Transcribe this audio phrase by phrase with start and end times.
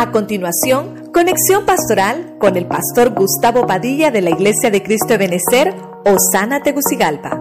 [0.00, 5.18] A continuación, conexión pastoral con el pastor Gustavo Padilla de la Iglesia de Cristo de
[5.18, 5.74] Benecer,
[6.06, 7.32] Osana Tegucigalpa.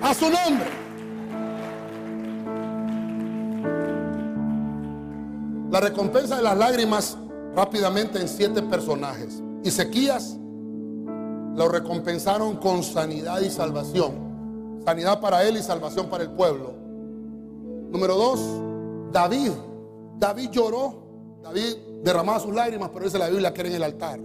[0.00, 0.68] A su nombre.
[5.72, 7.18] La recompensa de las lágrimas
[7.56, 9.42] rápidamente en siete personajes.
[9.64, 10.36] Ezequías
[11.56, 14.82] lo recompensaron con sanidad y salvación.
[14.84, 16.83] Sanidad para él y salvación para el pueblo.
[17.94, 18.40] Número dos,
[19.12, 19.52] David.
[20.18, 21.38] David lloró.
[21.40, 24.18] David derramaba sus lágrimas, pero dice la Biblia que era en el altar.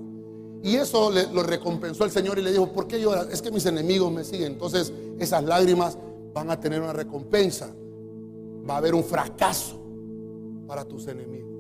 [0.64, 3.28] Y eso le, lo recompensó el Señor y le dijo, ¿por qué lloras?
[3.32, 4.54] Es que mis enemigos me siguen.
[4.54, 6.00] Entonces esas lágrimas
[6.34, 7.70] van a tener una recompensa.
[8.68, 9.80] Va a haber un fracaso
[10.66, 11.52] para tus enemigos.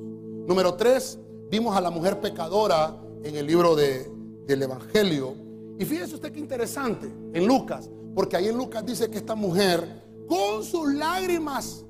[0.47, 1.19] Número tres,
[1.51, 4.11] vimos a la mujer pecadora en el libro de,
[4.47, 5.35] del Evangelio
[5.77, 9.87] y fíjese usted qué interesante en Lucas, porque ahí en Lucas dice que esta mujer
[10.27, 11.85] con sus lágrimas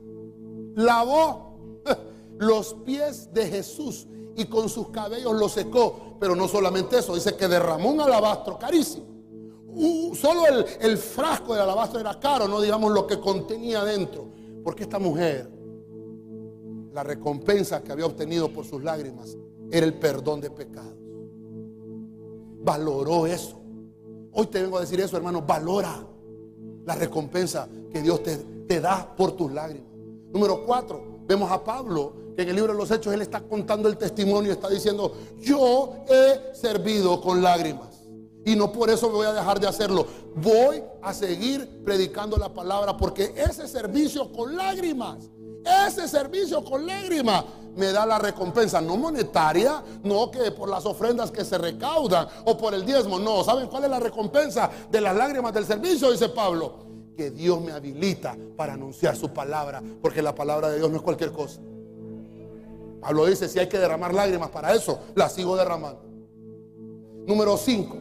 [0.79, 1.81] lavó
[2.37, 6.15] los pies de Jesús y con sus cabellos los secó.
[6.19, 9.05] Pero no solamente eso, dice que derramó un alabastro carísimo.
[10.15, 10.43] Solo
[10.81, 14.27] el, frasco del alabastro era caro, no digamos lo que contenía dentro.
[14.63, 15.49] Porque esta mujer,
[16.91, 19.37] la recompensa que había obtenido por sus lágrimas
[19.71, 20.97] era el perdón de pecados.
[22.61, 23.61] Valoró eso.
[24.33, 25.41] Hoy te vengo a decir eso, hermano.
[25.41, 26.05] Valora
[26.85, 29.89] la recompensa que Dios te da por tus lágrimas.
[30.31, 33.89] Número cuatro, vemos a Pablo que en el libro de los Hechos él está contando
[33.89, 37.89] el testimonio, está diciendo, yo he servido con lágrimas.
[38.45, 40.07] Y no por eso voy a dejar de hacerlo.
[40.35, 45.29] Voy a seguir predicando la palabra porque ese servicio con lágrimas,
[45.87, 47.43] ese servicio con lágrimas
[47.75, 52.57] me da la recompensa, no monetaria, no que por las ofrendas que se recaudan o
[52.57, 53.43] por el diezmo, no.
[53.43, 56.11] ¿Saben cuál es la recompensa de las lágrimas del servicio?
[56.11, 56.89] Dice Pablo,
[57.19, 61.01] que Dios me habilita para anunciar su palabra, porque la palabra de Dios no es
[61.01, 61.59] cualquier cosa.
[63.01, 66.01] Pablo dice, si hay que derramar lágrimas para eso, las sigo derramando.
[67.27, 67.97] Número 5,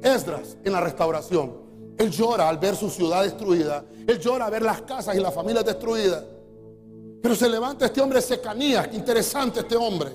[0.00, 1.58] Esdras en la restauración.
[1.98, 3.84] Él llora al ver su ciudad destruida.
[4.06, 6.24] Él llora al ver las casas y las familias destruidas.
[7.20, 10.10] Pero se levanta este hombre Secanías, interesante este hombre.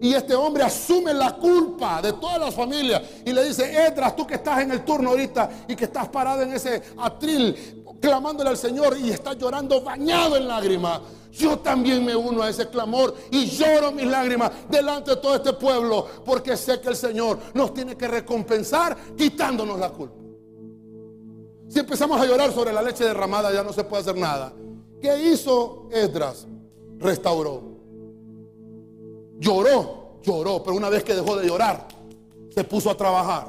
[0.00, 4.26] Y este hombre asume la culpa de todas las familias y le dice, Edras, tú
[4.26, 8.56] que estás en el turno ahorita y que estás parado en ese atril clamándole al
[8.56, 11.00] Señor y estás llorando bañado en lágrimas.
[11.32, 15.52] Yo también me uno a ese clamor y lloro mis lágrimas delante de todo este
[15.52, 20.16] pueblo porque sé que el Señor nos tiene que recompensar quitándonos la culpa.
[21.68, 24.52] Si empezamos a llorar sobre la leche derramada ya no se puede hacer nada.
[25.00, 26.46] ¿Qué hizo Esdras?
[26.98, 27.77] Restauró.
[29.38, 31.86] Lloró, lloró, pero una vez que dejó de llorar,
[32.54, 33.48] se puso a trabajar.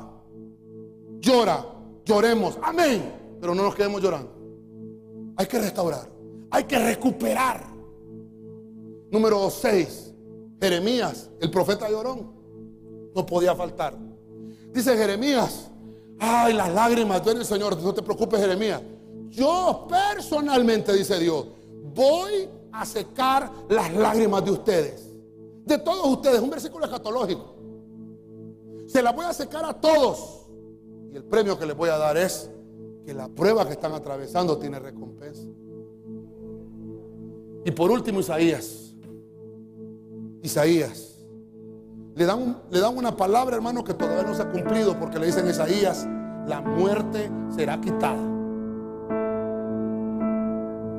[1.19, 1.65] Llora,
[2.05, 4.31] lloremos, amén, pero no nos quedemos llorando.
[5.35, 6.09] Hay que restaurar,
[6.51, 7.65] hay que recuperar.
[9.11, 10.13] Número 6,
[10.61, 12.31] Jeremías, el profeta llorón,
[13.15, 13.97] no podía faltar.
[14.71, 15.69] Dice Jeremías,
[16.19, 18.81] ay, las lágrimas el Señor, no te preocupes Jeremías.
[19.29, 21.47] Yo personalmente, dice Dios,
[21.93, 25.08] voy a secar las lágrimas de ustedes.
[25.65, 27.55] De todos ustedes, un versículo escatológico.
[28.87, 30.47] Se las voy a secar a todos.
[31.11, 32.49] Y el premio que les voy a dar es
[33.05, 35.47] que la prueba que están atravesando tiene recompensa.
[37.65, 38.93] Y por último, Isaías.
[40.41, 41.17] Isaías.
[42.15, 45.27] Le dan, le dan una palabra, hermano, que todavía no se ha cumplido porque le
[45.27, 46.07] dicen Isaías,
[46.47, 48.21] la muerte será quitada.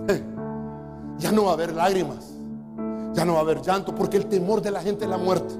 [1.18, 2.29] ya no va a haber lágrimas,
[3.20, 5.54] ya no va a haber llanto, porque el temor de la gente es la muerte.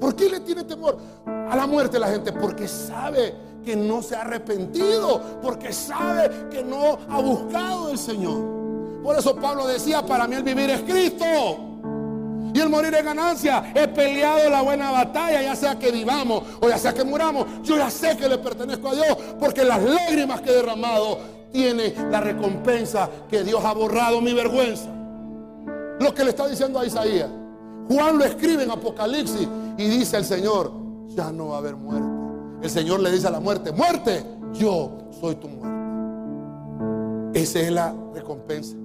[0.00, 2.32] ¿Por qué le tiene temor a la muerte la gente?
[2.32, 9.00] Porque sabe que no se ha arrepentido, porque sabe que no ha buscado el Señor.
[9.00, 11.24] Por eso Pablo decía, para mí el vivir es Cristo.
[12.52, 13.72] Y el morir es ganancia.
[13.72, 17.46] He peleado la buena batalla, ya sea que vivamos o ya sea que muramos.
[17.62, 21.20] Yo ya sé que le pertenezco a Dios, porque las lágrimas que he derramado
[21.52, 24.97] tiene la recompensa que Dios ha borrado mi vergüenza.
[26.00, 27.28] Lo que le está diciendo a Isaías.
[27.88, 30.70] Juan lo escribe en Apocalipsis y dice el Señor,
[31.08, 32.08] ya no va a haber muerte.
[32.62, 37.40] El Señor le dice a la muerte, muerte, yo soy tu muerte.
[37.40, 38.76] Esa es la recompensa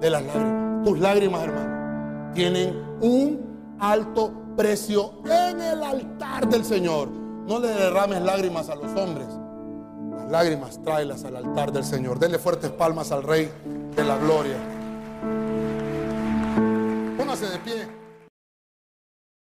[0.00, 0.84] de las lágrimas.
[0.84, 7.08] Tus lágrimas, hermano, tienen un alto precio en el altar del Señor.
[7.46, 9.26] No le derrames lágrimas a los hombres
[10.30, 12.18] lágrimas, tráelas al altar del Señor.
[12.18, 13.50] Denle fuertes palmas al Rey
[13.94, 14.56] de la Gloria.
[17.36, 17.95] Póngase de pie.